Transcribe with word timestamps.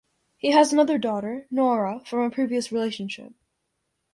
He 0.35 0.49
has 0.49 0.73
another 0.73 0.97
daughter, 0.97 1.45
Nora, 1.51 2.01
from 2.07 2.21
a 2.21 2.31
previous 2.31 2.71
relationship. 2.71 3.33